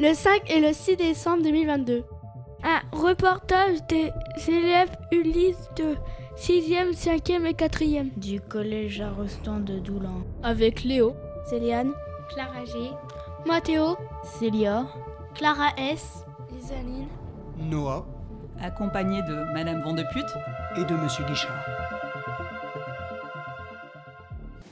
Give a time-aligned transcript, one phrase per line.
[0.00, 2.04] le 5 et le 6 décembre 2022.
[2.62, 4.12] Un reportage des
[4.48, 5.96] élèves Ulysse de
[6.36, 10.22] 6e, 5e et 4e du collège Arostan de Doulan.
[10.42, 11.14] Avec Léo,
[11.48, 11.92] Céliane,
[12.32, 12.90] Clara G,
[13.46, 14.86] Mathéo, Célia,
[15.34, 16.24] Clara S,
[16.56, 17.08] Isaline,
[17.58, 18.06] Noah,
[18.60, 20.26] accompagné de Madame Vandeput
[20.76, 21.77] et de Monsieur Guichard.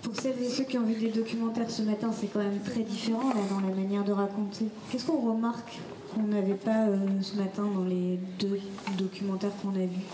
[0.06, 2.82] Pour celles et ceux qui ont vu des documentaires ce matin, c'est quand même très
[2.84, 4.66] différent dans la manière de raconter.
[4.88, 5.80] Qu'est-ce qu'on remarque
[6.14, 8.60] qu'on n'avait pas euh, ce matin dans les deux
[8.96, 10.06] documentaires qu'on a vus?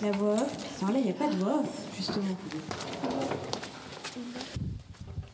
[0.00, 0.56] La voix off?
[0.80, 2.24] Alors là, il n'y a pas de voix off, justement.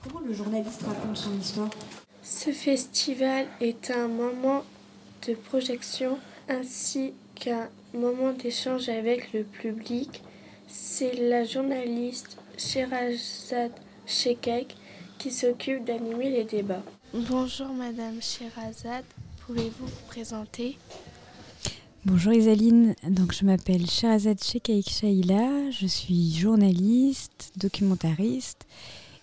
[0.02, 1.70] Comment le journaliste raconte son histoire?
[2.24, 4.64] Ce festival est un moment
[5.28, 6.18] de projection
[6.48, 10.22] ainsi qu'un moment d'échange avec le public.
[10.66, 13.72] C'est la journaliste Sherazade
[14.06, 14.74] Shekek
[15.18, 16.82] qui s'occupe d'animer les débats.
[17.12, 19.04] Bonjour Madame Sherazade,
[19.46, 20.76] pouvez-vous vous présenter?
[22.04, 28.66] Bonjour Isaline, donc je m'appelle Sherazade Shekaik Shaila, je suis journaliste, documentariste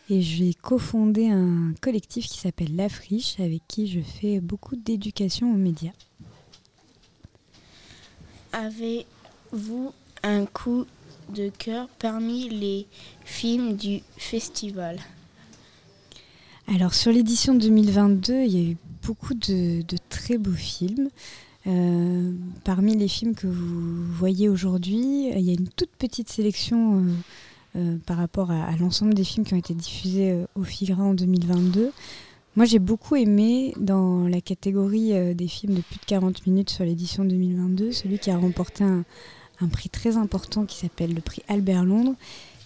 [0.10, 5.52] et j'ai cofondé un collectif qui s'appelle La Friche avec qui je fais beaucoup d'éducation
[5.52, 5.92] aux médias.
[8.54, 10.86] Avez-vous un coup
[11.34, 12.86] de cœur parmi les
[13.24, 15.00] films du festival?
[16.68, 21.10] Alors sur l'édition 2022, il y a eu beaucoup de, très beaux films.
[21.68, 22.32] Euh,
[22.64, 27.14] parmi les films que vous voyez aujourd'hui, il y a une toute petite sélection euh,
[27.78, 31.14] euh, par rapport à, à l'ensemble des films qui ont été diffusés au Figra en
[31.14, 31.92] 2022.
[32.58, 36.70] Moi, j'ai beaucoup aimé dans la catégorie euh, des films de plus de 40 minutes
[36.70, 39.06] sur l'édition 2022, celui qui a remporté un,
[39.72, 42.16] prix très important qui s'appelle le prix Albert Londres.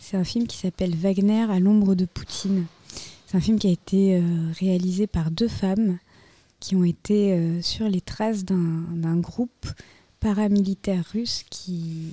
[0.01, 2.65] C'est un film qui s'appelle Wagner à l'ombre de Poutine.
[3.27, 4.21] C'est un film qui a été euh,
[4.59, 5.99] réalisé par deux femmes
[6.59, 9.67] qui ont été euh, sur les traces d'un groupe
[10.19, 12.11] paramilitaire russe qui,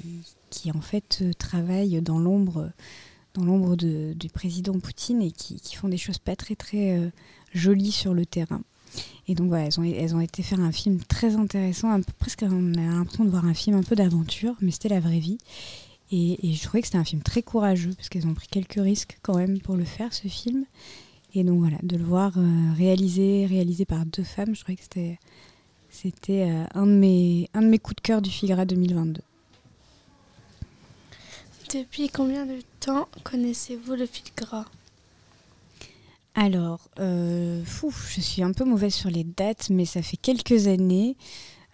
[0.51, 2.71] qui en fait travaille dans l'ombre
[3.35, 7.09] dans l'ombre du président Poutine et qui, font des choses pas très très euh,
[7.55, 8.63] jolies sur le terrain.
[9.29, 13.25] Et donc voilà, elles ont, été faire un film très intéressant, presque on a l'impression
[13.25, 15.39] de voir un film un peu d'aventure, mais c'était la vraie vie.
[16.11, 19.19] Et, je trouvais que c'était un film très courageux parce qu'elles ont pris quelques risques
[19.23, 20.67] quand même pour le faire ce film.
[21.35, 24.83] Et donc voilà, de le voir euh, réalisé, réalisé par deux femmes, je trouvais que
[24.83, 29.23] c'était, euh, un, de mes, un de mes coups de cœur du Figra 2022.
[31.73, 34.67] Depuis combien de temps connaissez-vous le Figra
[36.35, 41.17] Alors, euh, je suis un peu mauvaise sur les dates, mais ça fait quelques années.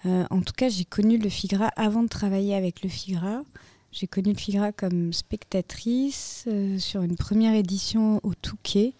[0.07, 3.43] Euh, en tout cas, j'ai connu le Figra avant de travailler avec le Figra.
[3.91, 8.93] J'ai connu le Figra comme spectatrice euh, sur une première édition au Touquet.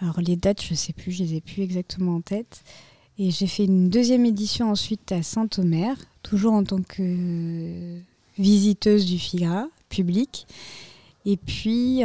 [0.00, 2.62] Alors les dates, je ne sais plus, je les ai plus exactement en tête.
[3.18, 7.98] Et j'ai fait une deuxième édition ensuite à Saint-Omer, toujours en tant que
[8.38, 10.46] visiteuse du Figra public.
[11.24, 12.02] Et puis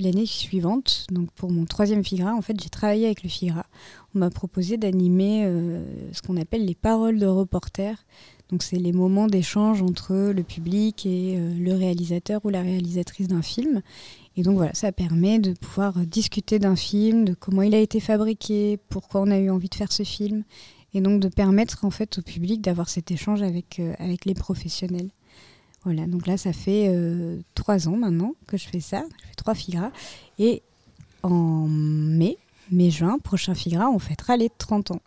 [0.00, 3.64] l'année suivante, donc pour mon troisième Figra, en fait, j'ai travaillé avec le Figra.
[4.14, 5.82] On m'a proposé d'animer euh,
[6.12, 8.04] ce qu'on appelle les paroles de reporter.
[8.50, 13.28] Donc c'est les moments d'échange entre le public et euh, le réalisateur ou la réalisatrice
[13.28, 13.80] d'un film.
[14.36, 18.00] Et donc voilà, ça permet de pouvoir discuter d'un film, de comment il a été
[18.00, 20.44] fabriqué, pourquoi on a eu envie de faire ce film,
[20.92, 24.34] et donc de permettre en fait au public d'avoir cet échange avec, euh, avec les
[24.34, 25.10] professionnels.
[25.84, 29.34] Voilà, donc là ça fait euh, trois ans maintenant que je fais ça, je fais
[29.34, 29.90] trois figras,
[30.38, 30.62] et
[31.22, 32.36] en mai,
[32.70, 35.00] mai-juin, prochain figra, on fêtera les 30 ans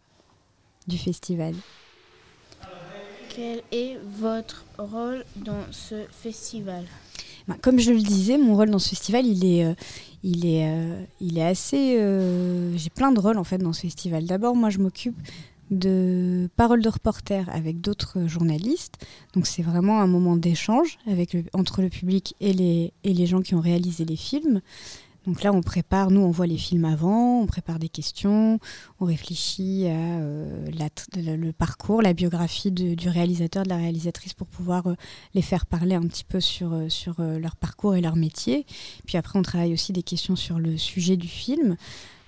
[0.87, 1.53] du festival.
[3.29, 6.85] Quel est votre rôle dans ce festival?
[7.47, 9.73] Ben, comme je le disais, mon rôle dans ce festival, il est, euh,
[10.23, 11.97] il est, euh, il est assez.
[12.77, 14.25] J'ai plein de rôles en fait dans ce festival.
[14.25, 15.17] D'abord, moi, je m'occupe
[15.71, 18.95] de paroles de reporter avec d'autres journalistes.
[19.33, 23.41] Donc, c'est vraiment un moment d'échange avec entre le public et les, et les gens
[23.41, 24.61] qui ont réalisé les films.
[25.25, 28.59] Donc là, on prépare, nous, on voit les films avant, on prépare des questions,
[28.99, 30.89] on réfléchit à euh, la,
[31.35, 34.95] le parcours, la biographie du réalisateur, de la réalisatrice pour pouvoir euh,
[35.33, 38.65] les faire parler un petit peu sur, euh, sur leur parcours et leur métier.
[39.05, 41.77] Puis après, on travaille aussi des questions sur le sujet du film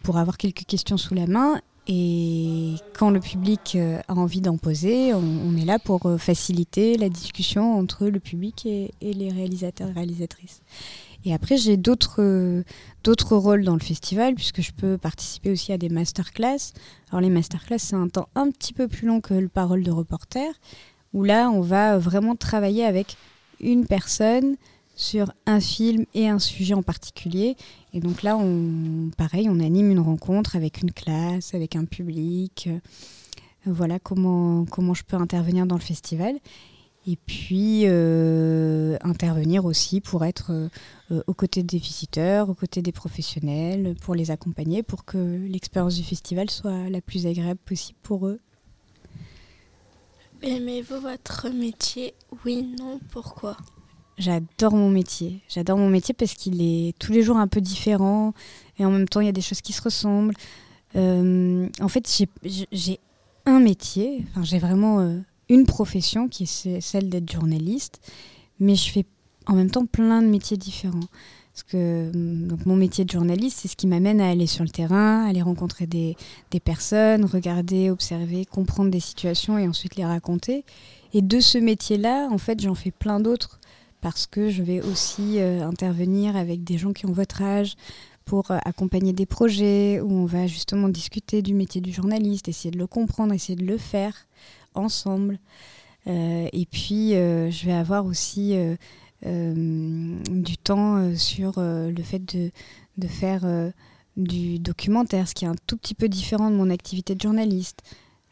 [0.02, 1.60] pour avoir quelques questions sous la main.
[1.88, 3.78] Et quand le public
[4.08, 8.92] a envie d'en poser, on, est là pour faciliter la discussion entre le public et,
[9.02, 10.62] et les réalisateurs et réalisatrices.
[11.26, 12.64] Et après, j'ai d'autres euh,
[13.04, 16.72] d'autres rôles dans le festival, puisque je peux participer aussi à des masterclass.
[17.10, 19.92] Alors les masterclass, c'est un temps un petit peu plus long que le parole de
[19.92, 20.48] reporter,
[21.14, 23.18] où là, on va vraiment travailler avec
[23.60, 24.56] une personne
[24.96, 27.56] sur un film et un sujet en particulier.
[27.94, 32.68] Et donc là, on, pareil, on anime une rencontre avec une classe, avec un public.
[32.68, 32.80] Euh,
[33.66, 36.36] voilà comment, comment je peux intervenir dans le festival.
[37.08, 40.52] Et puis euh, intervenir aussi pour être
[41.12, 45.96] euh, aux côtés des visiteurs, aux côtés des professionnels, pour les accompagner, pour que l'expérience
[45.96, 48.40] du festival soit la plus agréable possible pour eux.
[50.42, 52.16] Aimez-vous votre métier?
[52.44, 53.56] Oui, non, pourquoi?
[54.18, 55.42] J'adore mon métier.
[55.50, 58.34] J'adore mon métier parce qu'il est tous les jours un peu différent
[58.80, 60.36] et en même temps il y a des choses qui se ressemblent.
[60.96, 62.10] Euh, en fait,
[62.72, 63.00] j'ai
[63.46, 65.20] un métier, enfin, j'ai vraiment euh,
[65.50, 68.00] une profession qui est celle d'être journaliste,
[68.60, 69.06] mais je fais
[69.46, 71.00] en même temps plein de métiers différents.
[71.74, 75.26] Hum, donc mon métier de journaliste, c'est ce qui m'amène à aller sur le terrain,
[75.26, 76.16] aller rencontrer des,
[76.64, 80.66] personnes, regarder, observer, comprendre des situations et ensuite les raconter.
[81.14, 83.60] Et de ce métier-là, en fait, j'en fais plein d'autres
[84.06, 87.74] parce que je vais aussi euh, intervenir avec des gens qui ont votre âge
[88.24, 92.70] pour euh, accompagner des projets où on va justement discuter du métier du journaliste, essayer
[92.70, 94.14] de le comprendre, essayer de le faire
[94.76, 95.40] ensemble.
[96.06, 98.56] Euh, et puis, je vais avoir aussi
[99.24, 102.52] du temps sur le fait de,
[103.00, 103.72] de faire
[104.18, 107.82] du documentaire, ce qui est un tout petit peu différent de mon activité de journaliste.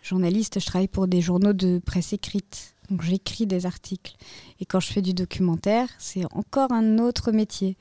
[0.04, 2.73] Journaliste, je travaille pour des journaux de presse écrite.
[2.90, 4.16] Donc j'écris des articles.
[4.60, 7.78] Et quand je fais du documentaire, c'est encore un autre métier.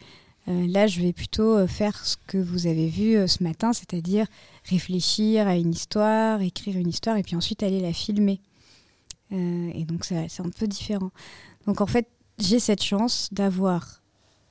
[0.48, 3.72] Euh, là, je vais plutôt euh, faire ce que vous avez vu euh, ce matin,
[3.72, 4.26] c'est-à-dire
[4.64, 8.40] réfléchir à une histoire, écrire une histoire et puis ensuite aller la filmer.
[9.30, 11.10] et donc c'est un peu différent.
[11.66, 12.06] Donc en fait,
[12.38, 14.02] j'ai cette chance d'avoir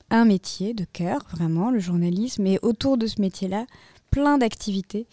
[0.09, 3.65] un métier de cœur, vraiment, le journalisme, et autour de ce métier-là,
[4.09, 5.07] plein d'activités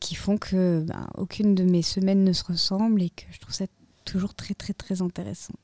[0.00, 3.54] qui font que ben, aucune de mes semaines ne se ressemble et que je trouve
[3.54, 3.64] ça
[4.04, 5.54] toujours très très très intéressant.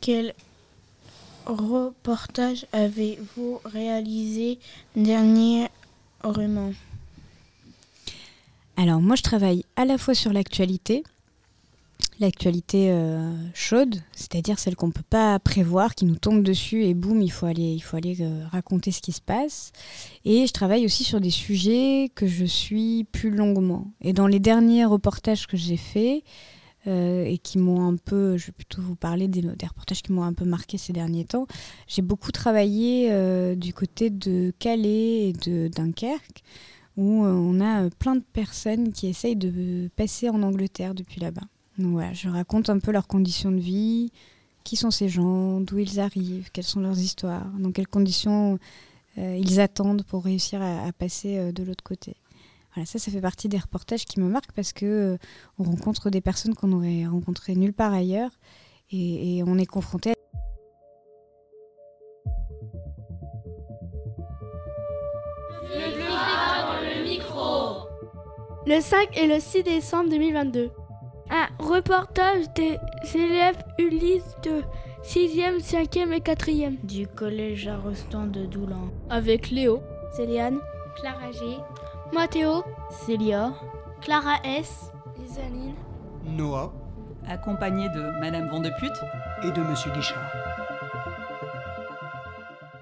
[0.00, 0.34] Quel
[1.46, 4.58] reportage avez-vous réalisé
[4.94, 5.68] dernièrement
[8.76, 11.04] Alors moi je travaille à la fois sur l'actualité,
[12.18, 16.94] l'actualité euh, chaude, c'est-à-dire celle qu'on ne peut pas prévoir, qui nous tombe dessus et
[16.94, 19.72] boum, il faut aller, il faut aller euh, raconter ce qui se passe.
[20.24, 23.92] Et je travaille aussi sur des sujets que je suis plus longuement.
[24.00, 26.22] Et dans les derniers reportages que j'ai faits,
[26.86, 30.12] euh, et qui m'ont un peu, je vais plutôt vous parler des, des reportages qui
[30.12, 31.46] m'ont un peu marqué ces derniers temps,
[31.88, 33.10] j'ai beaucoup travaillé
[33.56, 36.42] du côté de Calais et de Dunkerque
[36.96, 41.42] où on a plein de personnes qui essayent de passer en Angleterre depuis là-bas.
[41.78, 44.10] Voilà, je raconte un peu leurs conditions de vie,
[44.64, 48.58] qui sont ces gens, d'où ils arrivent, quelles sont leurs histoires, dans quelles conditions
[49.18, 52.16] euh, ils attendent pour réussir à, passer euh, de l'autre côté.
[52.74, 55.18] Voilà, ça, ça fait partie des reportages qui me marquent parce que euh,
[55.58, 58.30] on rencontre des personnes qu'on aurait rencontrées nulle part ailleurs
[58.90, 60.14] et, on est confronté à
[68.66, 70.70] Le 5 et le 6 décembre 2022.
[71.66, 72.78] Reportage des
[73.12, 74.62] élèves Ulysse de
[75.02, 78.88] 6e, 5e et 4e du collège Arostan de Doulan.
[79.10, 79.82] Avec Léo,
[80.16, 80.60] Céliane,
[80.94, 81.40] Clara G,
[82.12, 82.62] Mathéo,
[83.04, 83.52] Célia,
[84.00, 84.92] Clara S,
[85.24, 85.74] Isaline,
[86.24, 86.72] Noah.
[87.28, 88.92] Accompagné de Madame Vandeput
[89.42, 90.45] et de Monsieur Guichard.